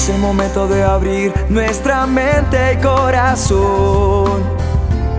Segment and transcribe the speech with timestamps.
[0.00, 4.42] Es el momento de abrir nuestra mente y corazón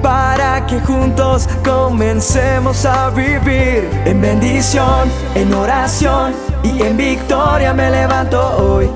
[0.01, 6.33] para que juntos comencemos a vivir en bendición, en oración
[6.63, 8.89] y en victoria me levanto hoy.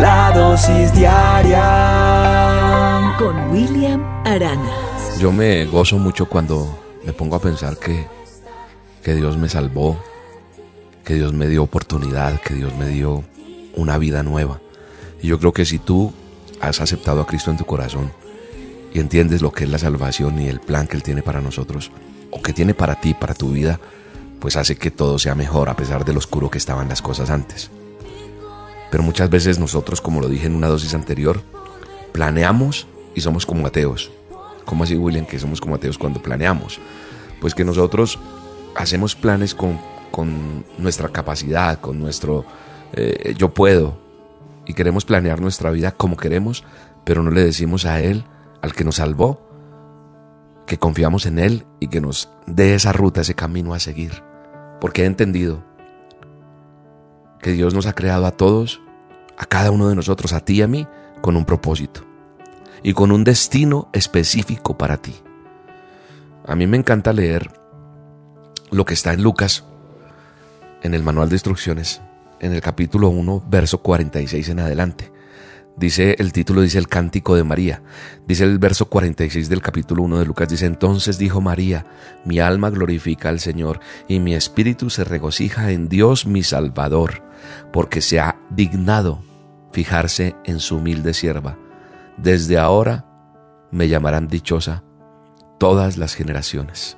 [0.00, 1.62] La dosis diaria
[3.16, 4.72] con William Arana.
[5.20, 6.76] Yo me gozo mucho cuando
[7.06, 8.04] me pongo a pensar que,
[9.04, 9.96] que Dios me salvó,
[11.04, 13.22] que Dios me dio oportunidad, que Dios me dio
[13.76, 14.60] una vida nueva.
[15.22, 16.12] Y yo creo que si tú
[16.60, 18.12] has aceptado a Cristo en tu corazón
[18.92, 21.90] y entiendes lo que es la salvación y el plan que Él tiene para nosotros,
[22.30, 23.78] o que tiene para ti, para tu vida,
[24.40, 27.30] pues hace que todo sea mejor a pesar de lo oscuro que estaban las cosas
[27.30, 27.70] antes.
[28.90, 31.42] Pero muchas veces nosotros, como lo dije en una dosis anterior,
[32.12, 34.10] planeamos y somos como ateos.
[34.64, 36.80] ¿Cómo así, William, que somos como ateos cuando planeamos?
[37.40, 38.18] Pues que nosotros
[38.74, 42.44] hacemos planes con, con nuestra capacidad, con nuestro
[42.96, 43.98] eh, yo puedo,
[44.66, 46.64] y queremos planear nuestra vida como queremos,
[47.04, 48.24] pero no le decimos a Él,
[48.62, 49.40] al que nos salvó,
[50.66, 54.22] que confiamos en Él y que nos dé esa ruta, ese camino a seguir.
[54.80, 55.62] Porque he entendido
[57.40, 58.80] que Dios nos ha creado a todos,
[59.36, 60.86] a cada uno de nosotros, a ti y a mí,
[61.20, 62.02] con un propósito
[62.82, 65.14] y con un destino específico para ti.
[66.46, 67.50] A mí me encanta leer
[68.70, 69.64] lo que está en Lucas,
[70.82, 72.02] en el manual de instrucciones,
[72.40, 75.12] en el capítulo 1, verso 46 en adelante.
[75.76, 77.82] Dice, el título dice el cántico de María.
[78.28, 81.86] Dice el verso 46 del capítulo 1 de Lucas, dice, entonces dijo María,
[82.24, 87.24] mi alma glorifica al Señor y mi espíritu se regocija en Dios mi Salvador,
[87.72, 89.22] porque se ha dignado
[89.72, 91.58] fijarse en su humilde sierva.
[92.16, 93.06] Desde ahora
[93.72, 94.84] me llamarán dichosa
[95.58, 96.96] todas las generaciones.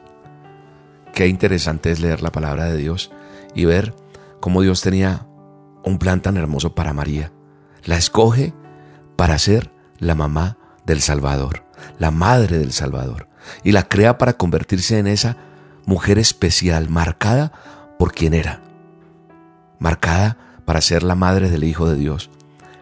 [1.15, 3.11] Qué interesante es leer la palabra de Dios
[3.55, 3.95] y ver
[4.41, 5.27] cómo Dios tenía
[5.85, 7.33] un plan tan hermoso para María.
[7.85, 8.53] La escoge
[9.17, 11.65] para ser la mamá del Salvador,
[11.99, 13.29] la madre del Salvador,
[13.63, 15.37] y la crea para convertirse en esa
[15.87, 17.53] mujer especial, marcada
[17.99, 18.63] por quien era,
[19.79, 22.31] marcada para ser la madre del Hijo de Dios.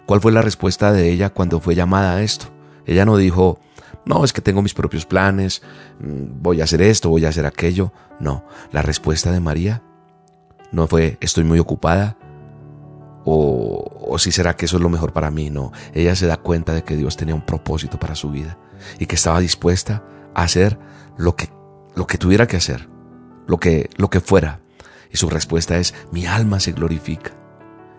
[0.06, 2.46] ¿Cuál fue la respuesta de ella cuando fue llamada a esto?
[2.86, 3.60] Ella no dijo,
[4.06, 5.62] no, es que tengo mis propios planes,
[6.00, 7.92] mm, voy a hacer esto, voy a hacer aquello.
[8.20, 9.82] No, la respuesta de María
[10.74, 12.16] no fue, estoy muy ocupada,
[13.24, 15.50] o, si será que eso es lo mejor para mí.
[15.50, 18.58] No, ella se da cuenta de que Dios tenía un propósito para su vida
[18.98, 20.04] y que estaba dispuesta
[20.34, 20.78] a hacer
[21.16, 21.48] lo que,
[21.94, 22.88] lo que tuviera que hacer,
[23.46, 24.60] lo que, lo que fuera.
[25.10, 27.32] Y su respuesta es, mi alma se glorifica.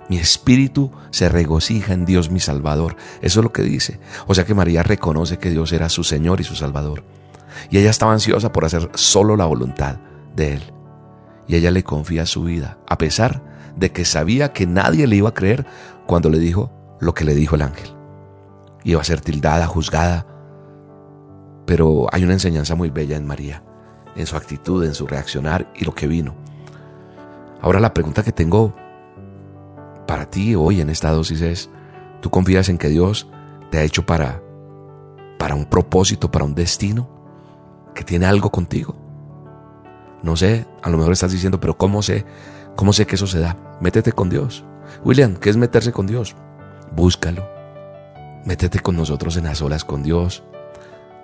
[0.09, 2.95] Mi espíritu se regocija en Dios mi Salvador.
[3.21, 3.99] Eso es lo que dice.
[4.27, 7.03] O sea que María reconoce que Dios era su Señor y su Salvador.
[7.71, 9.97] Y ella estaba ansiosa por hacer solo la voluntad
[10.35, 10.74] de Él.
[11.47, 13.41] Y ella le confía su vida, a pesar
[13.75, 15.65] de que sabía que nadie le iba a creer
[16.07, 17.89] cuando le dijo lo que le dijo el ángel.
[18.83, 20.25] Iba a ser tildada, juzgada.
[21.65, 23.63] Pero hay una enseñanza muy bella en María,
[24.15, 26.35] en su actitud, en su reaccionar y lo que vino.
[27.61, 28.75] Ahora la pregunta que tengo
[30.07, 31.69] para ti hoy en esta dosis es,
[32.21, 33.27] ¿tú confías en que Dios
[33.71, 34.41] te ha hecho para,
[35.39, 37.09] para un propósito, para un destino?
[37.95, 39.04] ¿Que tiene algo contigo?
[40.25, 42.25] No sé, a lo mejor estás diciendo, pero ¿cómo sé
[42.75, 43.55] ¿Cómo sé que eso se da?
[43.79, 44.65] Métete con Dios.
[45.03, 46.35] William, ¿qué es meterse con Dios?
[46.93, 47.47] Búscalo.
[48.43, 50.43] Métete con nosotros en las olas con Dios.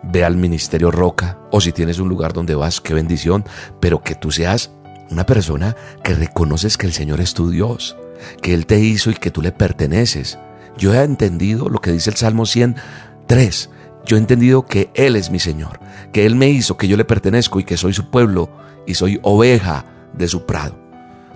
[0.02, 3.44] Ve al ministerio Roca o si tienes un lugar donde vas, qué bendición,
[3.82, 4.72] pero que tú seas
[5.10, 7.98] una persona que reconoces que el Señor es tu Dios,
[8.42, 10.40] que Él te hizo y que tú le perteneces.
[10.78, 13.70] Yo he entendido lo que dice el Salmo 103.
[14.06, 15.80] Yo he entendido que Él es mi Señor,
[16.12, 18.50] que Él me hizo, que yo le pertenezco y que soy su pueblo
[18.86, 20.76] y soy oveja de su prado.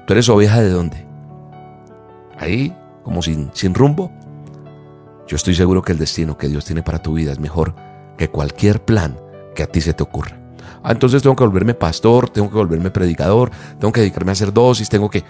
[0.05, 1.05] ¿Tú eres oveja de dónde?
[2.37, 4.11] Ahí, como sin, sin rumbo.
[5.27, 7.75] Yo estoy seguro que el destino que Dios tiene para tu vida es mejor
[8.17, 9.17] que cualquier plan
[9.55, 10.37] que a ti se te ocurra.
[10.83, 13.49] Ah, entonces tengo que volverme pastor, tengo que volverme predicador,
[13.79, 15.23] tengo que dedicarme a hacer dosis, tengo que...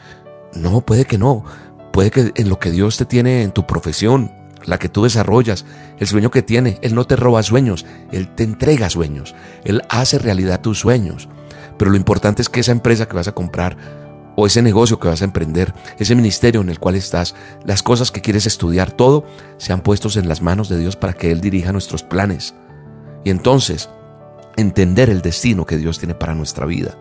[0.54, 1.46] No, puede que no.
[1.94, 4.32] Puede que en lo que Dios te tiene en tu profesión,
[4.66, 5.66] la que tú desarrollas,
[6.00, 10.20] el sueño que tiene, Él no te roba sueños, Él te entrega sueños, Él hace
[10.20, 11.30] realidad tus sueños.
[11.78, 13.78] Pero lo importante es que esa empresa que vas a comprar
[14.36, 18.12] o ese negocio que vas a emprender, ese ministerio en el cual estás, las cosas
[18.12, 19.26] que quieres estudiar, todo,
[19.58, 22.54] sean puestos en las manos de Dios para que Él dirija nuestros planes.
[23.24, 23.90] Y entonces,
[24.58, 26.98] entender el destino que Dios tiene para nuestra vida.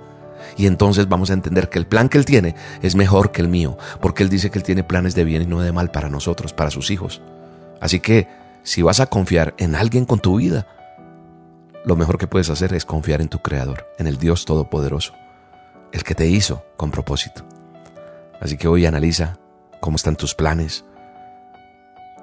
[0.57, 3.49] Y entonces vamos a entender que el plan que Él tiene es mejor que el
[3.49, 6.09] mío, porque Él dice que Él tiene planes de bien y no de mal para
[6.09, 7.23] nosotros, para sus hijos.
[7.85, 8.27] Así que,
[8.65, 10.67] si vas a confiar en alguien con tu vida,
[11.85, 15.13] lo mejor que puedes hacer es confiar en tu Creador, en el Dios Todopoderoso
[15.95, 17.47] el que te hizo con propósito.
[18.41, 19.39] Así que hoy analiza
[19.81, 20.85] cómo están tus planes,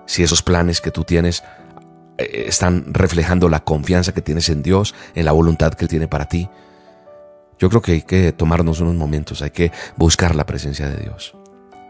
[0.05, 1.41] si esos planes que tú tienes
[2.17, 6.09] eh, están reflejando la confianza que tienes en Dios, en la voluntad que Él tiene
[6.09, 6.49] para ti.
[7.59, 11.33] Yo creo que hay que tomarnos unos momentos, hay que buscar la presencia de Dios.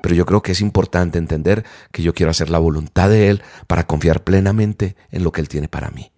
[0.01, 3.41] Pero yo creo que es importante entender que yo quiero hacer la voluntad de Él
[3.67, 6.11] para confiar plenamente en lo que Él tiene para mí.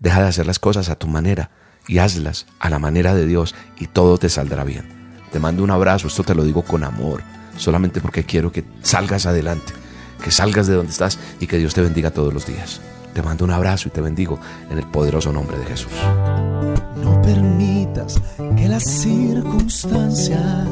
[0.00, 1.50] Deja de hacer las cosas a tu manera
[1.86, 4.88] y hazlas a la manera de Dios y todo te saldrá bien.
[5.32, 7.22] Te mando un abrazo, esto te lo digo con amor,
[7.56, 9.72] solamente porque quiero que salgas adelante,
[10.22, 12.80] que salgas de donde estás y que Dios te bendiga todos los días.
[13.14, 14.38] Te mando un abrazo y te bendigo
[14.70, 15.92] en el poderoso nombre de Jesús.
[17.02, 18.20] No permitas
[18.56, 20.64] que la circunstancia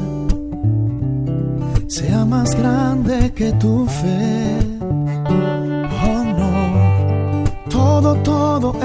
[1.87, 4.59] sea más grande que tu fe.
[6.03, 8.75] Oh no, todo, todo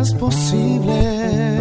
[0.00, 1.58] es posible.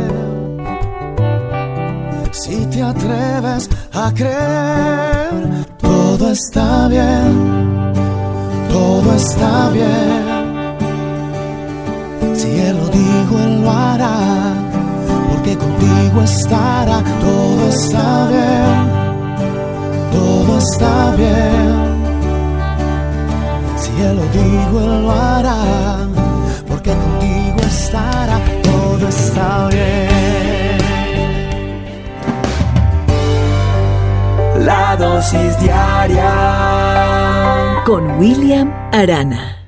[2.32, 7.94] Si te atreves a creer, todo está bien,
[8.70, 10.36] todo está bien.
[12.36, 14.54] Si Él lo dijo, Él lo hará,
[15.30, 18.95] porque contigo estará, todo está bien
[20.16, 21.76] todo está bien.
[23.82, 25.62] Si Él lo dijo, Él lo hará,
[26.68, 30.80] porque contigo estará, todo está bien.
[34.66, 36.32] La dosis diaria
[37.86, 39.65] con William Arana.